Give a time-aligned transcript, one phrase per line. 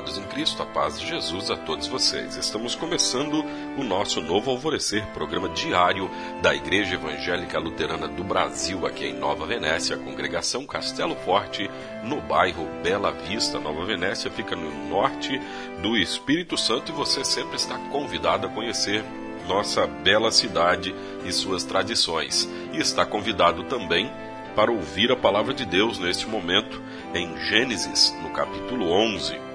[0.00, 2.34] Amados em Cristo, a paz de Jesus a todos vocês.
[2.34, 3.44] Estamos começando
[3.76, 6.10] o nosso novo Alvorecer, programa diário
[6.40, 11.70] da Igreja Evangélica Luterana do Brasil, aqui em Nova Venécia, congregação Castelo Forte,
[12.02, 13.60] no bairro Bela Vista.
[13.60, 15.38] Nova Venécia fica no norte
[15.82, 19.04] do Espírito Santo e você sempre está convidado a conhecer
[19.46, 20.94] nossa bela cidade
[21.26, 22.48] e suas tradições.
[22.72, 24.10] E está convidado também
[24.56, 26.80] para ouvir a palavra de Deus neste momento
[27.14, 29.49] em Gênesis, no capítulo 11,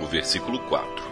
[0.00, 1.04] o versículo 4.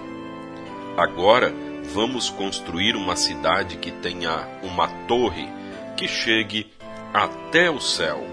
[0.97, 1.53] Agora
[1.93, 5.49] vamos construir uma cidade que tenha uma torre
[5.97, 6.71] que chegue
[7.13, 8.25] até o céu.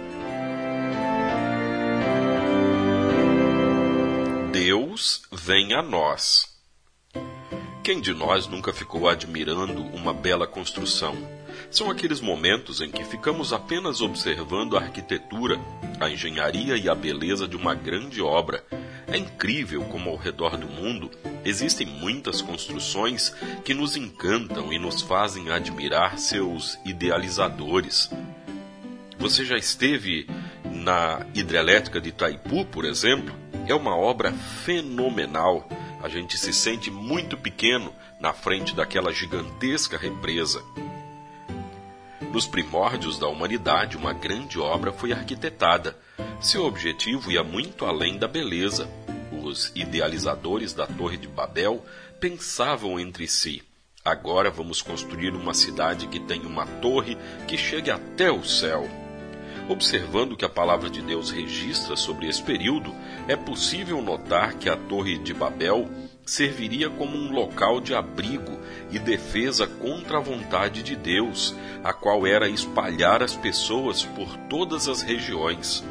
[4.52, 6.50] Deus vem a nós.
[7.84, 11.16] Quem de nós nunca ficou admirando uma bela construção?
[11.72, 15.60] São aqueles momentos em que ficamos apenas observando a arquitetura,
[16.00, 18.64] a engenharia e a beleza de uma grande obra.
[19.12, 21.10] É incrível como ao redor do mundo
[21.44, 23.34] existem muitas construções
[23.66, 28.10] que nos encantam e nos fazem admirar seus idealizadores.
[29.18, 30.28] Você já esteve
[30.64, 33.36] na hidrelétrica de Itaipu, por exemplo?
[33.68, 35.68] É uma obra fenomenal.
[36.02, 40.64] A gente se sente muito pequeno na frente daquela gigantesca represa.
[42.32, 45.98] Nos primórdios da humanidade, uma grande obra foi arquitetada.
[46.40, 48.88] Seu objetivo ia muito além da beleza.
[49.32, 51.84] Os idealizadores da Torre de Babel
[52.20, 53.64] pensavam entre si:
[54.06, 58.88] agora vamos construir uma cidade que tenha uma torre que chegue até o céu.
[59.68, 62.94] Observando o que a palavra de Deus registra sobre esse período,
[63.28, 65.89] é possível notar que a Torre de Babel
[66.30, 68.60] serviria como um local de abrigo
[68.92, 74.88] e defesa contra a vontade de Deus, a qual era espalhar as pessoas por todas
[74.88, 75.84] as regiões.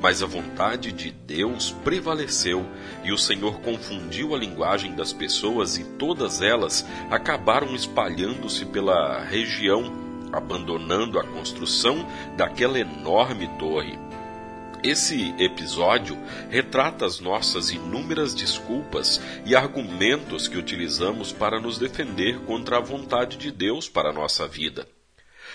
[0.00, 2.64] Mas a vontade de Deus prevaleceu
[3.04, 9.92] e o Senhor confundiu a linguagem das pessoas e todas elas acabaram espalhando-se pela região,
[10.32, 13.98] abandonando a construção daquela enorme torre.
[14.86, 16.16] Esse episódio
[16.48, 23.36] retrata as nossas inúmeras desculpas e argumentos que utilizamos para nos defender contra a vontade
[23.36, 24.86] de Deus para a nossa vida.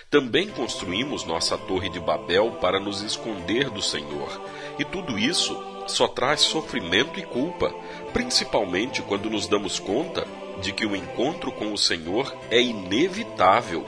[0.09, 4.42] Também construímos nossa Torre de Babel para nos esconder do Senhor,
[4.78, 7.74] e tudo isso só traz sofrimento e culpa,
[8.12, 10.28] principalmente quando nos damos conta
[10.62, 13.86] de que o encontro com o Senhor é inevitável.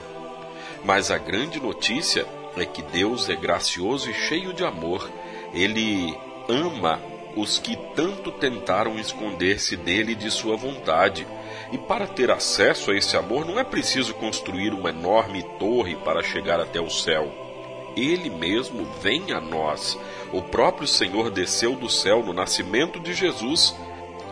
[0.82, 2.26] Mas a grande notícia
[2.56, 5.10] é que Deus é gracioso e cheio de amor
[5.54, 7.00] ele ama
[7.36, 11.26] os que tanto tentaram esconder-se dele e de sua vontade.
[11.72, 16.22] E para ter acesso a esse amor não é preciso construir uma enorme torre para
[16.22, 17.32] chegar até o céu.
[17.96, 19.98] Ele mesmo vem a nós.
[20.32, 23.76] O próprio Senhor desceu do céu no nascimento de Jesus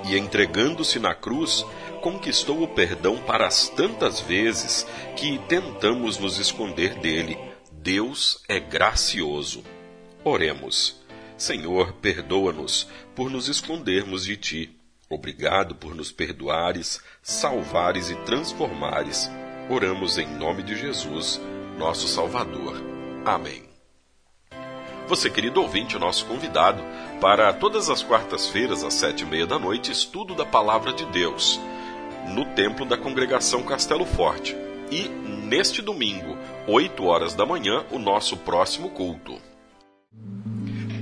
[0.04, 1.64] e, entregando-se na cruz,
[2.00, 4.84] conquistou o perdão para as tantas vezes
[5.14, 7.51] que tentamos nos esconder dele.
[7.82, 9.64] Deus é gracioso.
[10.22, 11.02] Oremos.
[11.36, 14.78] Senhor, perdoa-nos por nos escondermos de ti.
[15.10, 19.28] Obrigado por nos perdoares, salvares e transformares.
[19.68, 21.40] Oramos em nome de Jesus,
[21.76, 22.80] nosso Salvador.
[23.24, 23.64] Amém.
[25.08, 26.84] Você, querido ouvinte, é nosso convidado
[27.20, 31.58] para todas as quartas-feiras, às sete e meia da noite, estudo da Palavra de Deus,
[32.28, 34.56] no templo da congregação Castelo Forte.
[34.88, 35.10] E
[35.52, 36.34] neste domingo,
[36.66, 39.36] oito horas da manhã, o nosso próximo culto.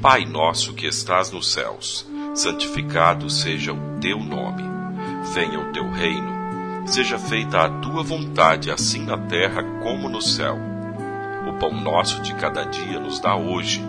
[0.03, 4.65] Pai nosso que estás nos céus, santificado seja o teu nome.
[5.33, 6.33] Venha o teu reino.
[6.84, 10.59] Seja feita a tua vontade, assim na terra como no céu.
[11.48, 13.80] O pão nosso de cada dia nos dá hoje,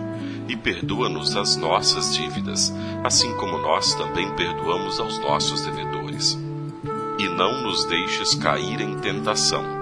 [0.46, 2.72] e perdoa-nos as nossas dívidas,
[3.02, 6.38] assim como nós também perdoamos aos nossos devedores.
[7.18, 9.81] E não nos deixes cair em tentação,